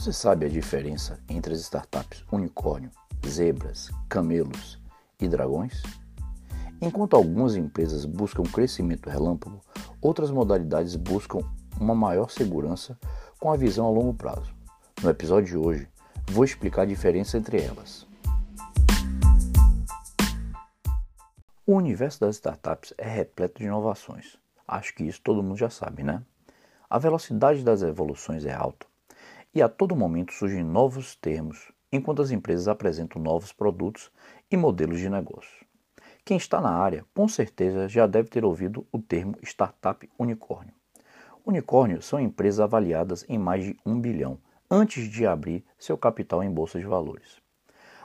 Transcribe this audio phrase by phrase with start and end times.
[0.00, 2.90] Você sabe a diferença entre as startups unicórnio,
[3.28, 4.80] zebras, camelos
[5.20, 5.82] e dragões?
[6.80, 9.60] Enquanto algumas empresas buscam crescimento relâmpago,
[10.00, 11.40] outras modalidades buscam
[11.78, 12.98] uma maior segurança
[13.38, 14.54] com a visão a longo prazo.
[15.02, 15.86] No episódio de hoje,
[16.30, 18.06] vou explicar a diferença entre elas.
[21.66, 24.38] O universo das startups é repleto de inovações.
[24.66, 26.22] Acho que isso todo mundo já sabe, né?
[26.88, 28.88] A velocidade das evoluções é alta
[29.52, 34.10] e a todo momento surgem novos termos, enquanto as empresas apresentam novos produtos
[34.50, 35.66] e modelos de negócio.
[36.24, 40.72] Quem está na área, com certeza já deve ter ouvido o termo startup unicórnio.
[41.44, 44.38] Unicórnios são empresas avaliadas em mais de um bilhão
[44.70, 47.40] antes de abrir seu capital em bolsa de valores.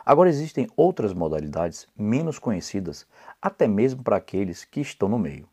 [0.03, 3.05] Agora existem outras modalidades menos conhecidas,
[3.41, 5.47] até mesmo para aqueles que estão no meio.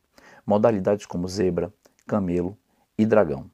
[0.47, 1.73] Modalidades como zebra,
[2.07, 2.57] camelo
[2.97, 3.51] e dragão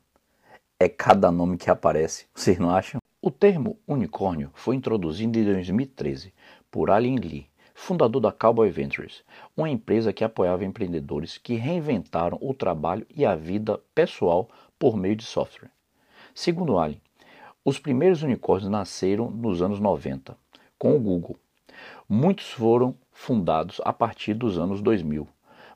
[0.80, 3.00] é cada nome que aparece, vocês não acham?
[3.20, 6.32] O termo unicórnio foi introduzido em 2013
[6.70, 9.24] por Alien Lee, fundador da Cowboy Ventures,
[9.56, 14.48] uma empresa que apoiava empreendedores que reinventaram o trabalho e a vida pessoal
[14.78, 15.72] por meio de software.
[16.32, 17.02] Segundo Alien,
[17.64, 20.36] os primeiros unicórnios nasceram nos anos 90,
[20.78, 21.36] com o Google.
[22.08, 25.26] Muitos foram fundados a partir dos anos 2000,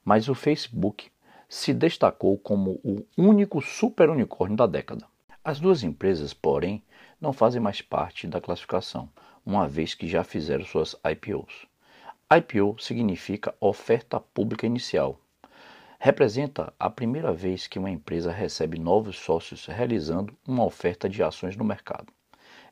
[0.05, 1.11] mas o Facebook
[1.53, 5.07] se destacou como o único super unicórnio da década.
[5.45, 6.83] As duas empresas, porém,
[7.21, 9.07] não fazem mais parte da classificação,
[9.45, 11.67] uma vez que já fizeram suas IPOs.
[12.35, 15.21] IPO significa oferta pública inicial.
[15.99, 21.55] Representa a primeira vez que uma empresa recebe novos sócios realizando uma oferta de ações
[21.55, 22.11] no mercado.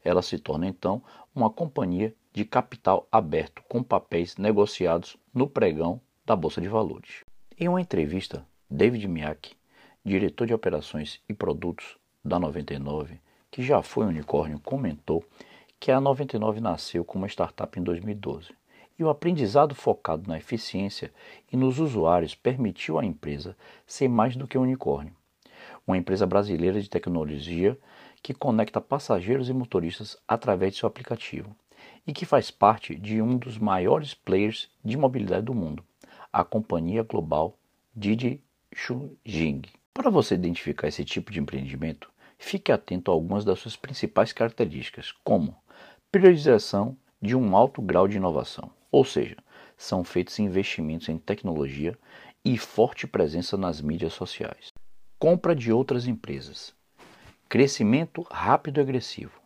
[0.03, 1.03] Ela se torna então
[1.35, 7.25] uma companhia de capital aberto com papéis negociados no pregão da Bolsa de Valores.
[7.59, 9.57] Em uma entrevista David Miak,
[10.05, 15.25] diretor de operações e produtos da 99, que já foi unicórnio, comentou
[15.81, 18.55] que a 99 nasceu como uma startup em 2012
[18.97, 21.13] e o aprendizado focado na eficiência
[21.53, 25.17] e nos usuários permitiu à empresa ser mais do que um unicórnio.
[25.85, 27.77] Uma empresa brasileira de tecnologia
[28.23, 31.57] que conecta passageiros e motoristas através de seu aplicativo
[32.07, 35.85] e que faz parte de um dos maiores players de mobilidade do mundo,
[36.33, 37.59] a companhia global
[37.93, 38.41] Didi
[39.93, 45.13] Para você identificar esse tipo de empreendimento, fique atento a algumas das suas principais características,
[45.25, 45.57] como
[46.11, 49.37] priorização de um alto grau de inovação, ou seja,
[49.77, 51.99] são feitos investimentos em tecnologia
[52.45, 54.69] e forte presença nas mídias sociais.
[55.19, 56.75] Compra de outras empresas.
[57.49, 59.39] Crescimento rápido e agressivo.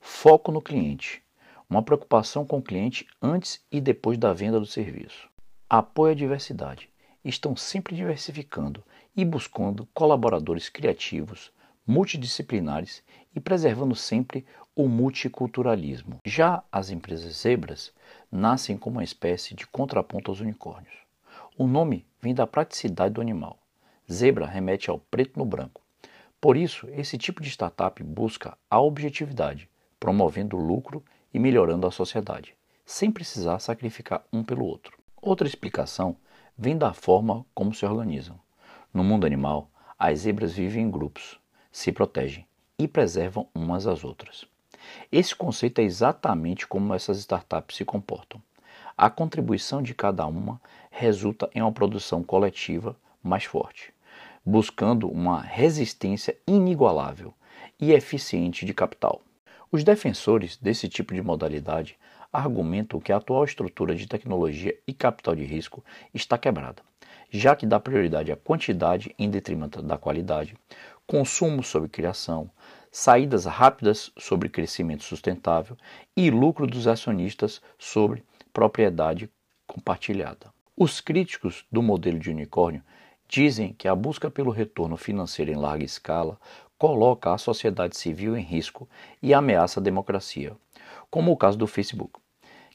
[0.00, 1.22] Foco no cliente.
[1.68, 5.30] Uma preocupação com o cliente antes e depois da venda do serviço.
[5.68, 6.89] Apoio à diversidade
[7.24, 8.82] estão sempre diversificando
[9.16, 11.52] e buscando colaboradores criativos,
[11.86, 13.02] multidisciplinares
[13.34, 14.44] e preservando sempre
[14.74, 16.18] o multiculturalismo.
[16.24, 17.92] Já as empresas zebras
[18.30, 20.94] nascem como uma espécie de contraponto aos unicórnios.
[21.58, 23.58] O nome vem da praticidade do animal.
[24.10, 25.82] Zebra remete ao preto no branco.
[26.40, 31.04] Por isso, esse tipo de startup busca a objetividade, promovendo lucro
[31.34, 32.54] e melhorando a sociedade,
[32.86, 34.98] sem precisar sacrificar um pelo outro.
[35.20, 36.16] Outra explicação
[36.60, 38.38] vem da forma como se organizam.
[38.92, 41.40] No mundo animal, as zebras vivem em grupos,
[41.72, 42.46] se protegem
[42.78, 44.44] e preservam umas às outras.
[45.10, 48.42] Esse conceito é exatamente como essas startups se comportam.
[48.94, 50.60] A contribuição de cada uma
[50.90, 53.94] resulta em uma produção coletiva mais forte,
[54.44, 57.32] buscando uma resistência inigualável
[57.80, 59.22] e eficiente de capital.
[59.72, 61.96] Os defensores desse tipo de modalidade
[62.32, 66.82] argumentam que a atual estrutura de tecnologia e capital de risco está quebrada,
[67.30, 70.56] já que dá prioridade à quantidade em detrimento da qualidade,
[71.06, 72.50] consumo sobre criação,
[72.92, 75.76] saídas rápidas sobre crescimento sustentável
[76.16, 79.30] e lucro dos acionistas sobre propriedade
[79.66, 80.52] compartilhada.
[80.76, 82.82] Os críticos do modelo de unicórnio
[83.28, 86.38] dizem que a busca pelo retorno financeiro em larga escala
[86.76, 88.88] coloca a sociedade civil em risco
[89.22, 90.56] e ameaça a democracia,
[91.10, 92.19] como o caso do Facebook,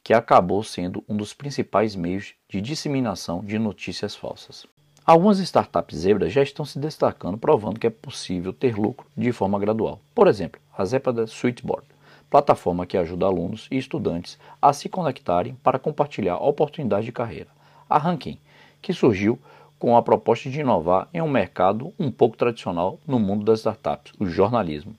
[0.06, 4.68] que acabou sendo um dos principais meios de disseminação de notícias falsas.
[5.04, 9.58] Algumas startups zebras já estão se destacando, provando que é possível ter lucro de forma
[9.58, 10.00] gradual.
[10.14, 11.88] Por exemplo, a Zepada Switchboard,
[12.30, 17.50] plataforma que ajuda alunos e estudantes a se conectarem para compartilhar oportunidades de carreira.
[17.90, 18.38] A Ranking,
[18.84, 19.40] que surgiu
[19.80, 24.14] com a proposta de inovar em um mercado um pouco tradicional no mundo das startups,
[24.20, 24.96] o jornalismo.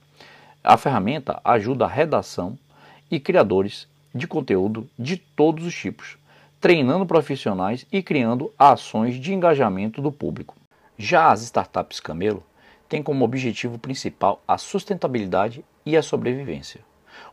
[0.65, 2.59] A ferramenta ajuda a redação
[3.09, 3.87] e criadores
[4.17, 6.17] de conteúdo de todos os tipos,
[6.61, 10.57] treinando profissionais e criando ações de engajamento do público.
[10.97, 12.43] Já as startups Camelo
[12.89, 16.81] tem como objetivo principal a sustentabilidade e a sobrevivência.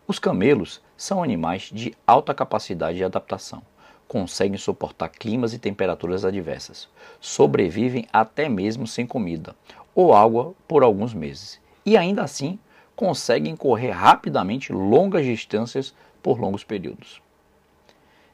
[0.07, 3.61] Os camelos são animais de alta capacidade de adaptação.
[4.07, 6.89] Conseguem suportar climas e temperaturas adversas.
[7.19, 9.55] Sobrevivem até mesmo sem comida
[9.95, 11.59] ou água por alguns meses.
[11.85, 12.59] E ainda assim
[12.95, 17.21] conseguem correr rapidamente longas distâncias por longos períodos.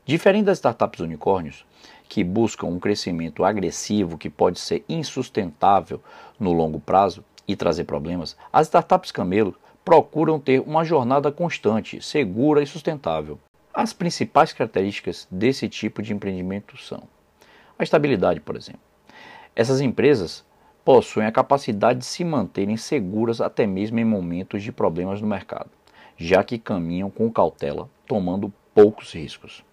[0.05, 1.65] Diferente das startups unicórnios,
[2.07, 6.01] que buscam um crescimento agressivo que pode ser insustentável
[6.39, 12.61] no longo prazo e trazer problemas, as startups camelo procuram ter uma jornada constante, segura
[12.61, 13.39] e sustentável.
[13.73, 17.03] As principais características desse tipo de empreendimento são
[17.77, 18.81] a estabilidade, por exemplo.
[19.55, 20.43] Essas empresas
[20.83, 25.69] possuem a capacidade de se manterem seguras até mesmo em momentos de problemas no mercado,
[26.19, 29.63] já que caminham com cautela, tomando poucos riscos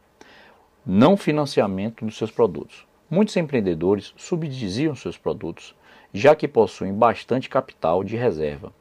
[0.89, 2.87] não financiamento dos seus produtos.
[3.11, 5.75] Muitos empreendedores subsidiam seus produtos,
[6.15, 8.73] já que possuem bastante capital de reserva.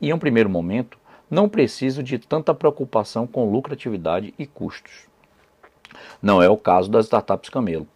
[0.00, 0.96] E em um primeiro momento,
[1.28, 5.08] não precisam de tanta preocupação com lucratividade e custos.
[6.22, 7.88] Não é o caso das startups Camelo,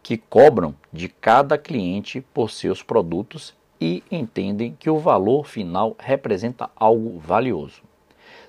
[0.00, 6.70] que cobram de cada cliente por seus produtos e entendem que o valor final representa
[6.76, 7.87] algo valioso.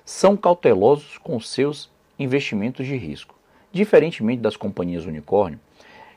[0.04, 3.40] São cautelosos com seus investimentos de risco
[3.72, 5.60] Diferentemente das companhias unicórnio,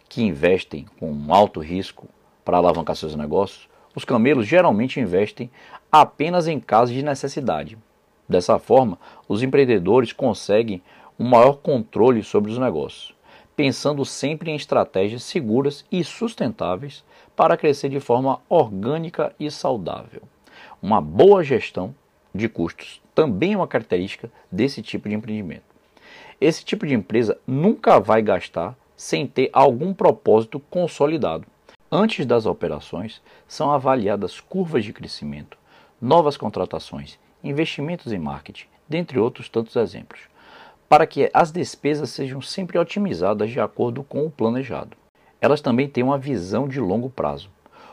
[0.10, 2.08] que investem com alto risco
[2.44, 5.52] para alavancar seus negócios, os camelos geralmente investem
[5.92, 7.78] apenas em casos de necessidade.
[8.28, 8.98] Dessa forma,
[9.28, 10.82] os empreendedores conseguem
[11.20, 13.14] um maior controle sobre os negócios,
[13.56, 17.04] pensando sempre em estratégias seguras e sustentáveis
[17.36, 20.24] para crescer de forma orgânica e saudável.
[20.82, 21.94] Uma boa gestão
[22.34, 25.64] de custos também é uma característica desse tipo de empreendimento.
[26.40, 31.46] Esse tipo de empresa nunca vai gastar sem ter algum propósito consolidado.
[31.92, 35.58] Antes das operações, são avaliadas curvas de crescimento,
[36.02, 40.22] novas contratações, investimentos em marketing, dentre outros tantos exemplos,
[40.90, 44.98] para que as despesas sejam sempre otimizadas de acordo com o planejado.
[45.40, 47.50] Elas também têm uma visão de longo prazo.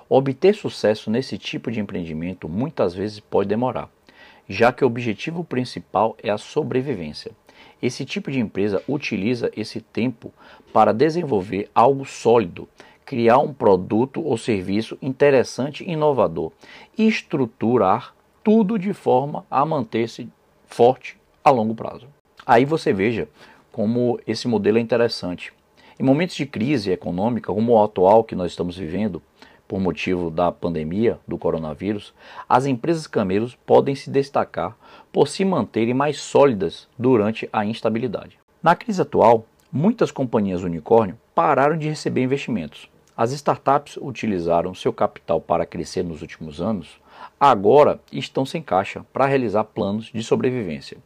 [0.09, 3.89] Obter sucesso nesse tipo de empreendimento muitas vezes pode demorar,
[4.51, 7.31] já que o objetivo principal é a sobrevivência.
[7.81, 10.35] Esse tipo de empresa utiliza esse tempo
[10.73, 12.69] para desenvolver algo sólido,
[13.05, 16.51] criar um produto ou serviço interessante e inovador
[16.99, 18.13] e estruturar
[18.43, 20.29] tudo de forma a manter-se
[20.67, 22.09] forte a longo prazo.
[22.45, 23.29] Aí você veja
[23.71, 25.53] como esse modelo é interessante.
[25.97, 29.23] Em momentos de crise econômica, como o atual que nós estamos vivendo,
[29.71, 32.13] por motivo da pandemia do coronavírus,
[32.49, 34.77] as empresas camelos podem se destacar
[35.13, 38.37] por se manterem mais sólidas durante a instabilidade.
[38.61, 42.91] Na crise atual, muitas companhias unicórnio pararam de receber investimentos.
[43.17, 47.01] As startups utilizaram seu capital para crescer nos últimos anos,
[47.39, 50.99] agora estão sem caixa para realizar planos de sobrevivência.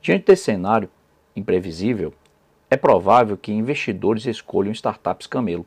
[0.00, 0.88] Diante desse cenário
[1.36, 2.14] imprevisível,
[2.70, 5.66] é provável que investidores escolham startups camelo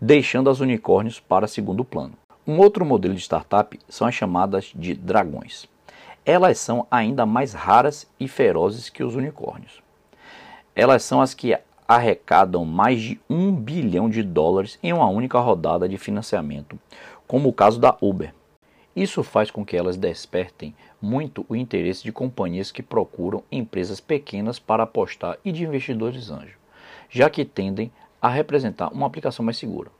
[0.00, 2.14] deixando as unicórnios para segundo plano.
[2.46, 5.68] Um outro modelo de startup são as chamadas de dragões.
[6.24, 9.82] Elas são ainda mais raras e ferozes que os unicórnios.
[10.74, 11.56] Elas são as que
[11.86, 16.78] arrecadam mais de um bilhão de dólares em uma única rodada de financiamento,
[17.26, 18.32] como o caso da Uber.
[18.94, 24.58] Isso faz com que elas despertem muito o interesse de companhias que procuram empresas pequenas
[24.58, 26.56] para apostar e de investidores anjos,
[27.08, 27.90] já que tendem
[28.20, 29.90] a representar uma aplicação mais segura.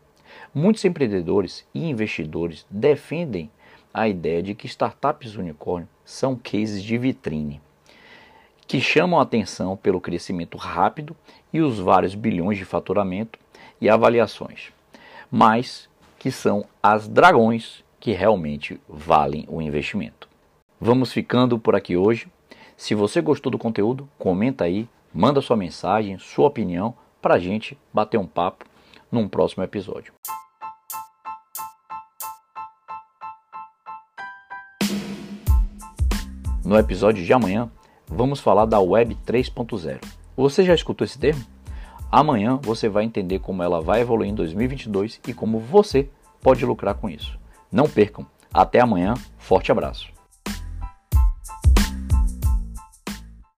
[0.54, 3.50] Muitos empreendedores e investidores defendem
[3.92, 7.60] a ideia de que startups unicórnio são cases de vitrine,
[8.66, 11.16] que chamam a atenção pelo crescimento rápido
[11.52, 13.38] e os vários bilhões de faturamento
[13.80, 14.72] e avaliações,
[15.30, 20.28] mas que são as dragões que realmente valem o investimento.
[20.80, 22.28] Vamos ficando por aqui hoje.
[22.76, 27.78] Se você gostou do conteúdo, comenta aí, manda sua mensagem, sua opinião para a gente
[27.92, 28.64] bater um papo
[29.10, 30.12] num próximo episódio.
[36.64, 37.70] No episódio de amanhã,
[38.06, 40.00] vamos falar da Web 3.0.
[40.36, 41.44] Você já escutou esse termo?
[42.12, 46.08] Amanhã você vai entender como ela vai evoluir em 2022 e como você
[46.40, 47.38] pode lucrar com isso.
[47.70, 48.26] Não percam.
[48.52, 49.14] Até amanhã.
[49.38, 50.19] Forte abraço.